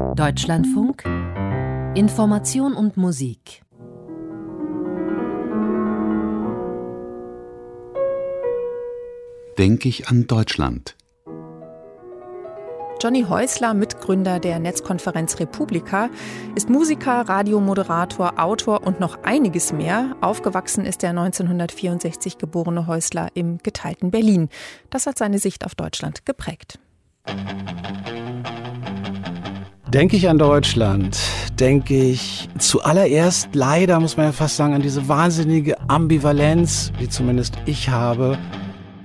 Deutschlandfunk 0.00 1.04
Information 1.94 2.72
und 2.72 2.96
Musik 2.96 3.62
Denke 9.58 9.88
ich 9.88 10.08
an 10.08 10.26
Deutschland. 10.26 10.96
Johnny 13.02 13.24
Häusler, 13.28 13.74
Mitgründer 13.74 14.40
der 14.40 14.58
Netzkonferenz 14.58 15.38
Republika, 15.38 16.08
ist 16.54 16.70
Musiker, 16.70 17.28
Radiomoderator, 17.28 18.38
Autor 18.38 18.86
und 18.86 19.00
noch 19.00 19.22
einiges 19.22 19.72
mehr. 19.72 20.16
Aufgewachsen 20.22 20.84
ist 20.86 21.02
der 21.02 21.10
1964 21.10 22.38
geborene 22.38 22.86
Häusler 22.86 23.28
im 23.34 23.58
geteilten 23.58 24.10
Berlin. 24.10 24.48
Das 24.88 25.06
hat 25.06 25.18
seine 25.18 25.38
Sicht 25.38 25.64
auf 25.64 25.74
Deutschland 25.74 26.24
geprägt. 26.26 26.78
Denke 29.92 30.16
ich 30.16 30.28
an 30.28 30.38
Deutschland, 30.38 31.18
denke 31.58 32.00
ich 32.00 32.48
zuallererst 32.58 33.48
leider, 33.54 33.98
muss 33.98 34.16
man 34.16 34.26
ja 34.26 34.32
fast 34.32 34.56
sagen, 34.56 34.72
an 34.72 34.82
diese 34.82 35.08
wahnsinnige 35.08 35.80
Ambivalenz, 35.88 36.92
die 37.00 37.08
zumindest 37.08 37.54
ich 37.66 37.88
habe, 37.88 38.38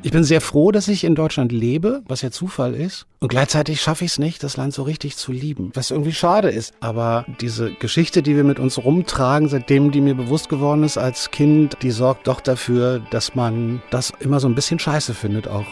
ich 0.04 0.12
bin 0.12 0.24
sehr 0.24 0.42
froh, 0.42 0.72
dass 0.72 0.88
ich 0.88 1.04
in 1.04 1.16
Deutschland 1.16 1.52
lebe, 1.52 2.04
was 2.08 2.22
ja 2.22 2.30
Zufall 2.30 2.76
ist. 2.76 3.08
Und 3.20 3.30
gleichzeitig 3.30 3.82
schaffe 3.82 4.06
ich 4.06 4.12
es 4.12 4.20
nicht, 4.20 4.44
das 4.44 4.58
Land 4.58 4.76
so 4.76 4.84
richtig 4.84 5.18
zu 5.18 5.32
lieben, 5.32 5.72
was 5.74 5.90
irgendwie 5.90 6.14
schade 6.14 6.50
ist. 6.50 6.76
Aber 6.82 7.26
diese 7.42 7.72
Geschichte, 7.72 8.22
die 8.22 8.36
wir 8.36 8.44
mit 8.44 8.60
uns 8.60 8.78
rumtragen, 8.78 9.50
seitdem 9.50 9.90
die 9.90 10.02
mir 10.02 10.14
bewusst 10.14 10.50
geworden 10.50 10.84
ist 10.84 11.00
als 11.00 11.32
Kind, 11.32 11.78
die 11.82 11.90
sorgt 11.90 12.28
doch 12.28 12.42
dafür, 12.42 13.02
dass 13.10 13.34
man 13.34 13.82
das 13.90 14.14
immer 14.20 14.40
so 14.40 14.48
ein 14.48 14.54
bisschen 14.54 14.78
scheiße 14.78 15.16
findet 15.16 15.48
auch. 15.48 15.66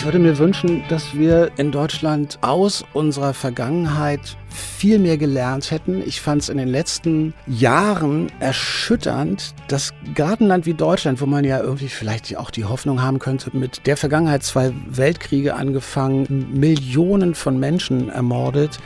Ich 0.00 0.06
würde 0.06 0.18
mir 0.18 0.38
wünschen, 0.38 0.82
dass 0.88 1.14
wir 1.14 1.50
in 1.58 1.72
Deutschland 1.72 2.38
aus 2.40 2.86
unserer 2.94 3.34
Vergangenheit 3.34 4.38
viel 4.48 4.98
mehr 4.98 5.18
gelernt 5.18 5.70
hätten. 5.70 6.02
Ich 6.06 6.22
fand 6.22 6.40
es 6.40 6.48
in 6.48 6.56
den 6.56 6.68
letzten 6.68 7.34
Jahren 7.46 8.32
erschütternd, 8.40 9.54
dass 9.68 9.92
gerade 10.14 10.42
ein 10.42 10.46
Land 10.46 10.64
wie 10.64 10.72
Deutschland, 10.72 11.20
wo 11.20 11.26
man 11.26 11.44
ja 11.44 11.60
irgendwie 11.60 11.88
vielleicht 11.88 12.34
auch 12.38 12.50
die 12.50 12.64
Hoffnung 12.64 13.02
haben 13.02 13.18
könnte, 13.18 13.54
mit 13.54 13.86
der 13.86 13.98
Vergangenheit 13.98 14.42
zwei 14.42 14.72
Weltkriege 14.88 15.54
angefangen, 15.54 16.48
Millionen 16.50 17.34
von 17.34 17.60
Menschen 17.60 18.08
ermordet, 18.08 18.78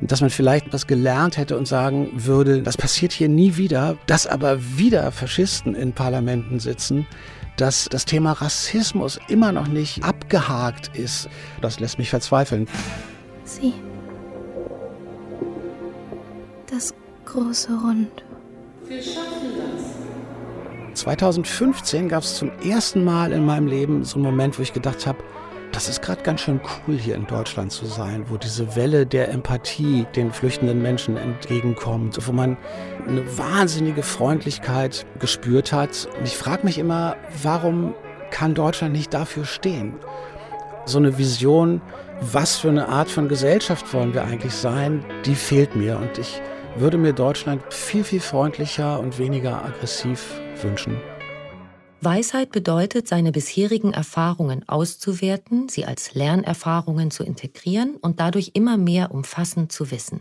dass 0.00 0.20
man 0.20 0.30
vielleicht 0.30 0.72
was 0.72 0.86
gelernt 0.86 1.36
hätte 1.36 1.58
und 1.58 1.66
sagen 1.66 2.10
würde, 2.14 2.62
das 2.62 2.76
passiert 2.76 3.10
hier 3.10 3.28
nie 3.28 3.56
wieder, 3.56 3.96
dass 4.06 4.28
aber 4.28 4.60
wieder 4.78 5.10
Faschisten 5.10 5.74
in 5.74 5.94
Parlamenten 5.94 6.60
sitzen 6.60 7.08
dass 7.60 7.88
das 7.90 8.06
Thema 8.06 8.32
Rassismus 8.32 9.20
immer 9.28 9.52
noch 9.52 9.68
nicht 9.68 10.02
abgehakt 10.02 10.96
ist. 10.96 11.28
Das 11.60 11.78
lässt 11.78 11.98
mich 11.98 12.08
verzweifeln. 12.08 12.66
Sie. 13.44 13.74
Das 16.70 16.94
große 17.26 17.72
Rund. 17.72 18.24
Wir 18.86 19.02
schaffen 19.02 19.52
das. 19.56 21.00
2015 21.00 22.08
gab 22.08 22.22
es 22.22 22.36
zum 22.36 22.50
ersten 22.60 23.04
Mal 23.04 23.32
in 23.32 23.44
meinem 23.44 23.66
Leben 23.66 24.04
so 24.04 24.16
einen 24.16 24.24
Moment, 24.24 24.58
wo 24.58 24.62
ich 24.62 24.72
gedacht 24.72 25.06
habe, 25.06 25.18
das 25.80 25.88
ist 25.88 26.02
gerade 26.02 26.22
ganz 26.22 26.42
schön 26.42 26.60
cool 26.86 26.98
hier 26.98 27.14
in 27.14 27.26
Deutschland 27.26 27.72
zu 27.72 27.86
sein, 27.86 28.26
wo 28.28 28.36
diese 28.36 28.76
Welle 28.76 29.06
der 29.06 29.30
Empathie 29.30 30.06
den 30.14 30.30
flüchtenden 30.30 30.82
Menschen 30.82 31.16
entgegenkommt, 31.16 32.18
wo 32.28 32.32
man 32.32 32.58
eine 33.08 33.24
wahnsinnige 33.38 34.02
Freundlichkeit 34.02 35.06
gespürt 35.20 35.72
hat. 35.72 36.06
Und 36.18 36.26
ich 36.26 36.36
frage 36.36 36.66
mich 36.66 36.76
immer, 36.76 37.16
warum 37.42 37.94
kann 38.30 38.52
Deutschland 38.52 38.92
nicht 38.92 39.14
dafür 39.14 39.46
stehen? 39.46 39.94
So 40.84 40.98
eine 40.98 41.16
Vision, 41.16 41.80
was 42.20 42.58
für 42.58 42.68
eine 42.68 42.90
Art 42.90 43.08
von 43.08 43.28
Gesellschaft 43.28 43.94
wollen 43.94 44.12
wir 44.12 44.24
eigentlich 44.24 44.52
sein, 44.52 45.02
die 45.24 45.34
fehlt 45.34 45.76
mir. 45.76 45.96
Und 45.96 46.18
ich 46.18 46.42
würde 46.76 46.98
mir 46.98 47.14
Deutschland 47.14 47.62
viel, 47.72 48.04
viel 48.04 48.20
freundlicher 48.20 49.00
und 49.00 49.18
weniger 49.18 49.64
aggressiv 49.64 50.42
wünschen. 50.60 51.00
Weisheit 52.02 52.50
bedeutet, 52.50 53.08
seine 53.08 53.30
bisherigen 53.30 53.92
Erfahrungen 53.92 54.66
auszuwerten, 54.66 55.68
sie 55.68 55.84
als 55.84 56.14
Lernerfahrungen 56.14 57.10
zu 57.10 57.24
integrieren 57.24 57.96
und 58.00 58.20
dadurch 58.20 58.52
immer 58.54 58.78
mehr 58.78 59.12
umfassend 59.12 59.70
zu 59.70 59.90
wissen. 59.90 60.20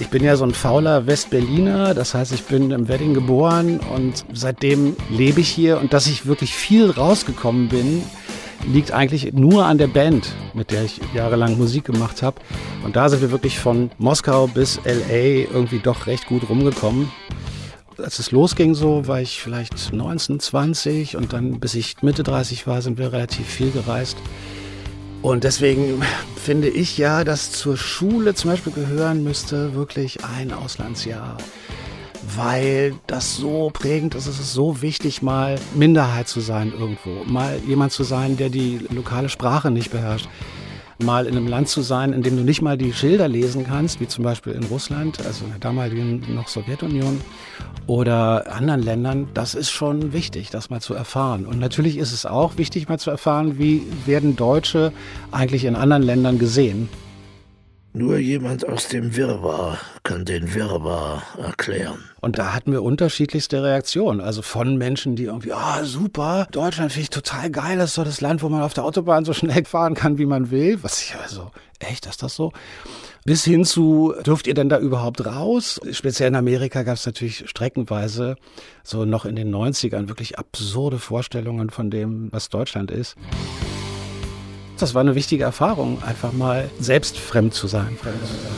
Ich 0.00 0.08
bin 0.08 0.24
ja 0.24 0.34
so 0.36 0.44
ein 0.44 0.52
fauler 0.52 1.06
Westberliner, 1.06 1.94
das 1.94 2.14
heißt, 2.14 2.32
ich 2.32 2.42
bin 2.44 2.72
im 2.72 2.88
Wedding 2.88 3.14
geboren 3.14 3.78
und 3.94 4.24
seitdem 4.32 4.96
lebe 5.08 5.40
ich 5.40 5.48
hier 5.48 5.78
und 5.78 5.92
dass 5.92 6.08
ich 6.08 6.26
wirklich 6.26 6.54
viel 6.54 6.90
rausgekommen 6.90 7.68
bin, 7.68 8.02
liegt 8.66 8.90
eigentlich 8.90 9.32
nur 9.32 9.66
an 9.66 9.78
der 9.78 9.86
Band, 9.86 10.34
mit 10.54 10.72
der 10.72 10.84
ich 10.84 11.00
jahrelang 11.14 11.56
Musik 11.56 11.84
gemacht 11.84 12.22
habe. 12.22 12.40
Und 12.84 12.96
da 12.96 13.08
sind 13.08 13.20
wir 13.22 13.30
wirklich 13.30 13.58
von 13.58 13.90
Moskau 13.98 14.48
bis 14.48 14.80
LA 14.84 15.46
irgendwie 15.52 15.78
doch 15.78 16.06
recht 16.06 16.26
gut 16.26 16.48
rumgekommen 16.48 17.10
als 17.98 18.18
es 18.18 18.30
losging 18.30 18.74
so, 18.74 19.06
war 19.06 19.20
ich 19.20 19.40
vielleicht 19.40 19.92
19, 19.92 20.40
20 20.40 21.16
und 21.16 21.32
dann 21.32 21.60
bis 21.60 21.74
ich 21.74 22.02
Mitte 22.02 22.22
30 22.22 22.66
war, 22.66 22.82
sind 22.82 22.98
wir 22.98 23.12
relativ 23.12 23.46
viel 23.46 23.70
gereist. 23.70 24.16
Und 25.22 25.44
deswegen 25.44 26.02
finde 26.36 26.68
ich 26.68 26.98
ja, 26.98 27.24
dass 27.24 27.52
zur 27.52 27.76
Schule 27.76 28.34
zum 28.34 28.50
Beispiel 28.50 28.72
gehören 28.72 29.22
müsste 29.22 29.74
wirklich 29.74 30.24
ein 30.24 30.52
Auslandsjahr. 30.52 31.36
Weil 32.36 32.94
das 33.06 33.36
so 33.36 33.70
prägend 33.72 34.14
ist, 34.14 34.26
es 34.26 34.38
ist 34.38 34.52
so 34.52 34.80
wichtig, 34.80 35.22
mal 35.22 35.58
Minderheit 35.74 36.28
zu 36.28 36.40
sein 36.40 36.72
irgendwo. 36.72 37.24
Mal 37.24 37.60
jemand 37.66 37.92
zu 37.92 38.04
sein, 38.04 38.36
der 38.36 38.48
die 38.48 38.80
lokale 38.90 39.28
Sprache 39.28 39.70
nicht 39.70 39.90
beherrscht 39.90 40.28
mal 40.98 41.26
in 41.26 41.36
einem 41.36 41.46
Land 41.46 41.68
zu 41.68 41.82
sein, 41.82 42.12
in 42.12 42.22
dem 42.22 42.36
du 42.36 42.42
nicht 42.42 42.62
mal 42.62 42.76
die 42.76 42.92
Schilder 42.92 43.28
lesen 43.28 43.64
kannst, 43.66 44.00
wie 44.00 44.08
zum 44.08 44.24
Beispiel 44.24 44.52
in 44.52 44.64
Russland, 44.64 45.24
also 45.24 45.44
in 45.44 45.50
der 45.50 45.60
damaligen 45.60 46.34
noch 46.34 46.48
Sowjetunion 46.48 47.20
oder 47.86 48.52
anderen 48.52 48.82
Ländern, 48.82 49.28
das 49.34 49.54
ist 49.54 49.70
schon 49.70 50.12
wichtig, 50.12 50.50
das 50.50 50.70
mal 50.70 50.80
zu 50.80 50.94
erfahren. 50.94 51.46
Und 51.46 51.58
natürlich 51.58 51.98
ist 51.98 52.12
es 52.12 52.26
auch 52.26 52.58
wichtig, 52.58 52.88
mal 52.88 52.98
zu 52.98 53.10
erfahren, 53.10 53.58
wie 53.58 53.82
werden 54.06 54.36
Deutsche 54.36 54.92
eigentlich 55.30 55.64
in 55.64 55.76
anderen 55.76 56.02
Ländern 56.02 56.38
gesehen. 56.38 56.88
Nur 57.94 58.16
jemand 58.16 58.66
aus 58.66 58.88
dem 58.88 59.16
Wirrwarr 59.16 59.78
kann 60.02 60.24
den 60.24 60.54
Wirrwarr 60.54 61.22
erklären. 61.36 61.98
Und 62.22 62.38
da 62.38 62.54
hatten 62.54 62.72
wir 62.72 62.82
unterschiedlichste 62.82 63.62
Reaktionen. 63.62 64.22
Also 64.22 64.40
von 64.40 64.78
Menschen, 64.78 65.14
die 65.14 65.24
irgendwie, 65.24 65.52
ah, 65.52 65.80
oh, 65.80 65.84
super, 65.84 66.46
Deutschland 66.52 66.92
finde 66.92 67.02
ich 67.02 67.10
total 67.10 67.50
geil, 67.50 67.76
das 67.76 67.90
ist 67.90 67.96
so 67.96 68.04
das 68.04 68.22
Land, 68.22 68.42
wo 68.42 68.48
man 68.48 68.62
auf 68.62 68.72
der 68.72 68.86
Autobahn 68.86 69.26
so 69.26 69.34
schnell 69.34 69.64
fahren 69.66 69.94
kann, 69.94 70.16
wie 70.16 70.24
man 70.24 70.50
will. 70.50 70.82
Was 70.82 71.02
ich 71.02 71.16
also, 71.16 71.50
echt, 71.80 72.06
ist 72.06 72.22
das 72.22 72.34
so? 72.34 72.52
Bis 73.26 73.44
hin 73.44 73.66
zu, 73.66 74.14
dürft 74.24 74.46
ihr 74.46 74.54
denn 74.54 74.70
da 74.70 74.78
überhaupt 74.78 75.26
raus? 75.26 75.78
Speziell 75.92 76.28
in 76.28 76.34
Amerika 76.34 76.84
gab 76.84 76.94
es 76.94 77.04
natürlich 77.04 77.44
streckenweise, 77.46 78.36
so 78.82 79.04
noch 79.04 79.26
in 79.26 79.36
den 79.36 79.54
90ern, 79.54 80.08
wirklich 80.08 80.38
absurde 80.38 80.98
Vorstellungen 80.98 81.68
von 81.68 81.90
dem, 81.90 82.32
was 82.32 82.48
Deutschland 82.48 82.90
ist. 82.90 83.16
Das 84.82 84.94
war 84.94 85.00
eine 85.00 85.14
wichtige 85.14 85.44
Erfahrung, 85.44 86.02
einfach 86.02 86.32
mal 86.32 86.68
selbst 86.80 87.16
fremd 87.16 87.54
zu 87.54 87.68
sein. 87.68 87.96
Fremd 88.02 88.18
zu 88.26 88.34
sein. 88.34 88.50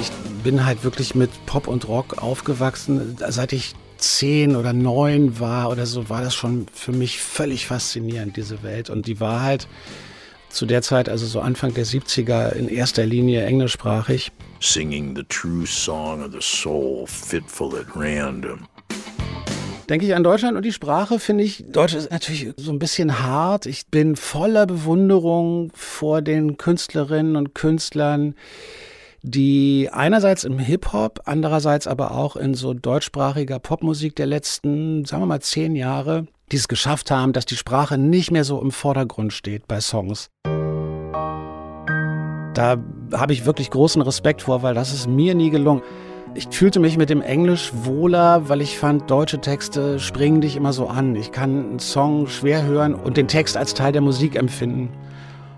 Ich 0.00 0.10
bin 0.44 0.64
halt 0.64 0.84
wirklich 0.84 1.16
mit 1.16 1.30
Pop 1.46 1.66
und 1.66 1.88
Rock 1.88 2.22
aufgewachsen. 2.22 3.16
Seit 3.30 3.52
ich 3.52 3.74
zehn 3.96 4.54
oder 4.54 4.72
neun 4.72 5.40
war 5.40 5.70
oder 5.70 5.86
so, 5.86 6.08
war 6.08 6.22
das 6.22 6.36
schon 6.36 6.66
für 6.72 6.92
mich 6.92 7.18
völlig 7.18 7.66
faszinierend, 7.66 8.36
diese 8.36 8.62
Welt. 8.62 8.90
Und 8.90 9.08
die 9.08 9.18
war 9.18 9.42
halt 9.42 9.66
zu 10.50 10.66
der 10.66 10.82
Zeit, 10.82 11.08
also 11.08 11.26
so 11.26 11.40
Anfang 11.40 11.74
der 11.74 11.84
70er, 11.84 12.52
in 12.52 12.68
erster 12.68 13.04
Linie 13.04 13.44
englischsprachig. 13.44 14.30
Singing 14.60 15.16
the 15.16 15.24
true 15.24 15.66
song 15.66 16.22
of 16.22 16.30
the 16.30 16.40
soul, 16.40 17.06
fitful 17.08 17.74
at 17.74 17.86
random 17.96 18.68
denke 19.90 20.06
ich 20.06 20.14
an 20.14 20.22
Deutschland 20.22 20.56
und 20.56 20.64
die 20.64 20.72
Sprache 20.72 21.18
finde 21.18 21.42
ich, 21.42 21.64
Deutsch 21.68 21.94
ist 21.94 22.12
natürlich 22.12 22.52
so 22.56 22.70
ein 22.70 22.78
bisschen 22.78 23.22
hart. 23.22 23.66
Ich 23.66 23.88
bin 23.88 24.14
voller 24.14 24.66
Bewunderung 24.66 25.72
vor 25.74 26.22
den 26.22 26.56
Künstlerinnen 26.56 27.34
und 27.34 27.56
Künstlern, 27.56 28.36
die 29.22 29.90
einerseits 29.92 30.44
im 30.44 30.60
Hip-Hop, 30.60 31.22
andererseits 31.24 31.88
aber 31.88 32.12
auch 32.12 32.36
in 32.36 32.54
so 32.54 32.72
deutschsprachiger 32.72 33.58
Popmusik 33.58 34.14
der 34.14 34.26
letzten, 34.26 35.04
sagen 35.04 35.22
wir 35.22 35.26
mal, 35.26 35.40
zehn 35.40 35.74
Jahre, 35.74 36.26
die 36.52 36.56
es 36.56 36.68
geschafft 36.68 37.10
haben, 37.10 37.32
dass 37.32 37.44
die 37.44 37.56
Sprache 37.56 37.98
nicht 37.98 38.30
mehr 38.30 38.44
so 38.44 38.62
im 38.62 38.70
Vordergrund 38.70 39.32
steht 39.32 39.66
bei 39.66 39.80
Songs. 39.80 40.30
Da 42.54 42.76
habe 43.12 43.32
ich 43.32 43.44
wirklich 43.44 43.70
großen 43.70 44.02
Respekt 44.02 44.42
vor, 44.42 44.62
weil 44.62 44.74
das 44.74 44.92
ist 44.92 45.08
mir 45.08 45.34
nie 45.34 45.50
gelungen. 45.50 45.82
Ich 46.34 46.46
fühlte 46.48 46.78
mich 46.78 46.96
mit 46.96 47.10
dem 47.10 47.22
Englisch 47.22 47.72
wohler, 47.74 48.48
weil 48.48 48.60
ich 48.60 48.78
fand, 48.78 49.10
deutsche 49.10 49.40
Texte 49.40 49.98
springen 49.98 50.40
dich 50.40 50.54
immer 50.54 50.72
so 50.72 50.86
an. 50.86 51.16
Ich 51.16 51.32
kann 51.32 51.70
einen 51.70 51.78
Song 51.80 52.28
schwer 52.28 52.64
hören 52.64 52.94
und 52.94 53.16
den 53.16 53.26
Text 53.26 53.56
als 53.56 53.74
Teil 53.74 53.90
der 53.90 54.00
Musik 54.00 54.36
empfinden. 54.36 54.90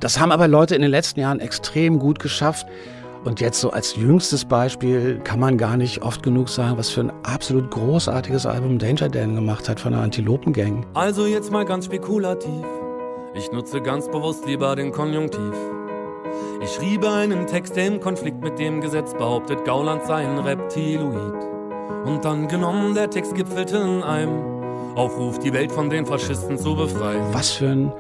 Das 0.01 0.19
haben 0.19 0.33
aber 0.33 0.49
Leute 0.49 0.75
in 0.75 0.81
den 0.81 0.91
letzten 0.91 1.21
Jahren 1.21 1.41
extrem 1.41 1.99
gut 1.99 2.19
geschafft. 2.21 2.67
Und 3.23 3.41
jetzt 3.41 3.61
so 3.61 3.71
als 3.71 3.97
jüngstes 3.97 4.47
Beispiel 4.47 5.21
kann 5.23 5.39
man 5.39 5.59
gar 5.59 5.77
nicht 5.77 6.03
oft 6.03 6.23
genug 6.23 6.49
sagen, 6.49 6.79
was 6.79 6.89
für 6.89 7.03
ein 7.03 7.13
absolut 7.23 7.71
großartiges 7.71 8.47
Album 8.47 8.79
Danger 8.79 9.11
Dan 9.11 9.35
gemacht 9.35 9.69
hat 9.69 9.79
von 9.79 9.93
der 9.93 10.01
Antilopengang. 10.01 10.87
Also 10.95 11.27
jetzt 11.27 11.53
mal 11.53 11.67
ganz 11.67 11.85
spekulativ. 11.85 12.65
Ich 13.35 13.53
nutze 13.53 13.81
ganz 13.83 14.11
bewusst 14.11 14.47
lieber 14.47 14.75
den 14.75 14.91
Konjunktiv. 14.91 15.55
Ich 16.65 16.71
schriebe 16.71 17.11
einen 17.11 17.49
Text, 17.49 17.75
der 17.75 17.89
im 17.89 17.99
Konflikt 17.99 18.41
mit 18.41 18.57
dem 18.57 18.81
Gesetz 18.81 19.15
behauptet, 19.15 19.65
Gauland 19.65 20.05
sei 20.05 20.29
ein 20.29 20.39
Reptiloid. 20.39 21.45
Und 22.05 22.25
dann 22.25 22.47
genommen, 22.47 22.95
der 22.95 23.11
Text 23.11 23.35
gipfelte 23.35 23.79
in 23.79 24.05
einem 24.05 24.95
Aufruf, 24.95 25.41
die 25.41 25.53
Welt 25.53 25.73
von 25.73 25.91
den 25.91 26.07
Faschisten 26.07 26.57
zu 26.57 26.77
befreien. 26.77 27.25
Was 27.33 27.51
für 27.51 27.67
ein 27.67 27.93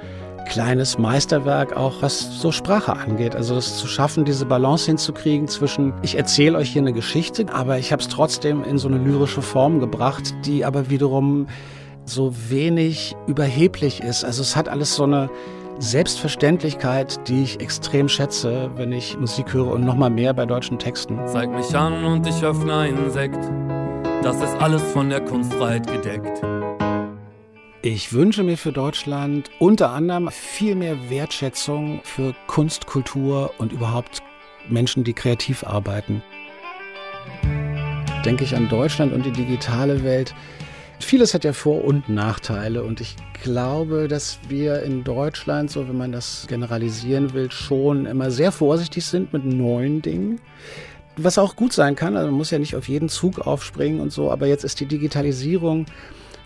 kleines 0.49 0.97
Meisterwerk 0.97 1.76
auch, 1.76 2.03
was 2.03 2.41
so 2.41 2.53
Sprache 2.53 2.93
angeht. 2.93 3.35
Also 3.35 3.56
das 3.56 3.79
zu 3.79 3.88
schaffen, 3.88 4.25
diese 4.25 4.47
Balance 4.47 4.87
hinzukriegen 4.87 5.49
zwischen, 5.49 5.93
ich 6.03 6.17
erzähle 6.17 6.56
euch 6.58 6.70
hier 6.70 6.82
eine 6.82 6.93
Geschichte, 6.93 7.47
aber 7.53 7.79
ich 7.79 7.91
habe 7.91 8.00
es 8.00 8.08
trotzdem 8.08 8.62
in 8.62 8.79
so 8.79 8.87
eine 8.87 8.99
lyrische 8.99 9.43
Form 9.43 9.81
gebracht, 9.81 10.35
die 10.44 10.65
aber 10.65 10.88
wiederum 10.88 11.49
so 12.05 12.32
wenig 12.49 13.17
überheblich 13.26 14.05
ist. 14.05 14.25
Also 14.25 14.43
es 14.43 14.55
hat 14.55 14.69
alles 14.69 14.94
so 14.94 15.03
eine 15.03 15.31
Selbstverständlichkeit, 15.82 17.29
die 17.29 17.43
ich 17.43 17.61
extrem 17.61 18.08
schätze, 18.08 18.70
wenn 18.76 18.93
ich 18.93 19.19
Musik 19.19 19.52
höre 19.52 19.67
und 19.67 19.84
nochmal 19.84 20.11
mehr 20.11 20.32
bei 20.32 20.46
deutschen 20.46 20.79
Texten. 20.79 21.19
Zeig 21.26 21.50
mich 21.50 21.75
an 21.75 22.05
und 22.05 22.25
ich 22.25 22.40
öffne 22.44 22.73
einen 22.73 23.11
Sekt. 23.11 23.40
Das 24.23 24.37
ist 24.37 24.55
alles 24.61 24.81
von 24.93 25.11
der 25.11 25.20
Kunstfreiheit 25.23 25.88
gedeckt. 25.88 26.40
Ich 27.82 28.12
wünsche 28.12 28.44
mir 28.44 28.56
für 28.56 28.70
Deutschland 28.70 29.50
unter 29.58 29.90
anderem 29.90 30.31
viel 30.31 30.76
mehr 30.76 31.11
Wertschätzung 31.11 32.00
für 32.05 32.32
Kunst, 32.46 32.87
Kultur 32.87 33.52
und 33.58 33.73
überhaupt 33.73 34.23
Menschen, 34.69 35.02
die 35.02 35.14
kreativ 35.14 35.64
arbeiten. 35.64 36.23
Denke 38.25 38.44
ich 38.44 38.55
an 38.55 38.69
Deutschland 38.69 39.12
und 39.12 39.26
die 39.26 39.32
digitale 39.32 40.05
Welt. 40.05 40.32
Vieles 41.05 41.35
hat 41.35 41.45
ja 41.45 41.53
Vor- 41.53 41.85
und 41.85 42.09
Nachteile 42.09 42.83
und 42.83 43.01
ich 43.01 43.17
glaube, 43.43 44.09
dass 44.09 44.39
wir 44.49 44.83
in 44.83 45.05
Deutschland, 45.05 45.71
so 45.71 45.89
wenn 45.89 45.97
man 45.97 46.13
das 46.13 46.47
generalisieren 46.49 47.35
will, 47.35 47.51
schon 47.51 48.07
immer 48.07 48.31
sehr 48.31 48.53
vorsichtig 48.53 49.05
sind 49.05 49.33
mit 49.33 49.45
neuen 49.45 50.01
Dingen. 50.01 50.41
Was 51.17 51.37
auch 51.39 51.57
gut 51.57 51.73
sein 51.73 51.97
kann, 51.97 52.17
also 52.17 52.29
man 52.29 52.39
muss 52.39 52.51
ja 52.51 52.59
nicht 52.59 52.75
auf 52.77 52.89
jeden 52.89 53.09
Zug 53.09 53.41
aufspringen 53.41 54.01
und 54.01 54.13
so, 54.13 54.31
aber 54.31 54.47
jetzt 54.47 54.65
ist 54.65 54.81
die 54.81 54.87
Digitalisierung 54.87 55.87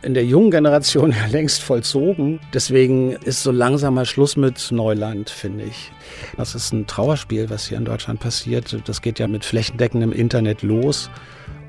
in 0.03 0.14
der 0.14 0.25
jungen 0.25 0.50
Generation 0.50 1.11
ja 1.20 1.26
längst 1.26 1.62
vollzogen. 1.62 2.41
Deswegen 2.53 3.12
ist 3.12 3.43
so 3.43 3.53
langsam 3.53 3.94
mal 3.94 4.06
Schluss 4.06 4.37
mit 4.37 4.73
Neuland, 4.73 5.31
finde 5.31 5.64
ich. 5.64 5.93
Das 6.37 6.55
ist 6.55 6.73
ein 6.73 6.87
Trauerspiel, 6.87 7.50
was 7.50 7.69
hier 7.69 7.79
in 7.79 7.85
Deutschland 7.85 8.20
passiert. 8.20 8.76
Das 8.87 9.03
geht 9.03 9.19
ja 9.19 9.29
mit 9.29 9.44
flächendeckendem 9.44 10.12
Internet 10.12 10.62
los 10.62 11.11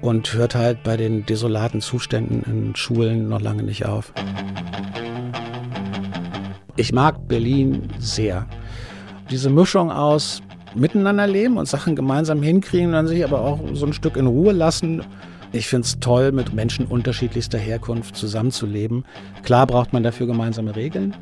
und 0.02 0.34
hört 0.34 0.56
halt 0.56 0.84
bei 0.84 0.98
den 0.98 1.26
desolaten 1.26 1.82
Zuständen 1.82 2.44
in 2.44 2.76
Schulen 2.76 3.30
noch 3.30 3.42
lange 3.42 3.64
nicht 3.64 3.86
auf. 3.86 4.14
Ich 6.76 6.94
mag 6.94 7.28
Berlin 7.28 7.90
sehr. 7.98 8.48
Diese 9.32 9.50
Mischung 9.50 9.92
aus 9.92 10.42
miteinander 10.76 11.28
leben 11.28 11.58
und 11.58 11.68
Sachen 11.68 11.96
gemeinsam 11.96 12.44
hinkriegen, 12.44 12.92
dann 12.92 13.08
sich 13.08 13.24
aber 13.24 13.42
auch 13.42 13.60
so 13.74 13.86
ein 13.86 13.94
Stück 13.94 14.16
in 14.16 14.28
Ruhe 14.28 14.52
lassen 14.52 15.04
ich 15.54 15.68
finde 15.68 15.86
es 15.86 16.00
toll, 16.00 16.32
mit 16.32 16.54
Menschen 16.54 16.86
unterschiedlichster 16.86 17.58
Herkunft 17.58 18.16
zusammenzuleben. 18.16 19.06
Klar 19.44 19.66
braucht 19.66 19.94
man 19.94 20.04
dafür 20.04 20.28
gemeinsame 20.28 20.76
Regeln. 20.76 21.16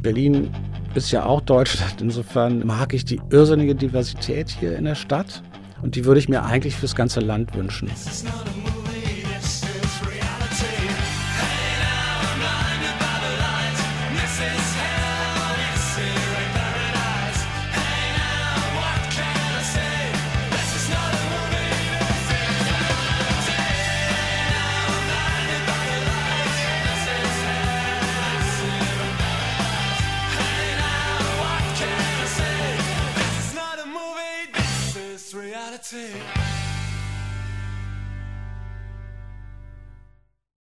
Berlin 0.00 0.50
ist 0.94 1.10
ja 1.10 1.24
auch 1.24 1.40
Deutschland. 1.40 2.00
Insofern 2.00 2.66
mag 2.66 2.94
ich 2.94 3.04
die 3.04 3.20
irrsinnige 3.30 3.74
Diversität 3.74 4.50
hier 4.50 4.76
in 4.76 4.84
der 4.84 4.94
Stadt. 4.94 5.42
Und 5.82 5.94
die 5.94 6.04
würde 6.04 6.20
ich 6.20 6.28
mir 6.28 6.44
eigentlich 6.44 6.76
fürs 6.76 6.94
ganze 6.94 7.20
Land 7.20 7.54
wünschen. 7.54 7.90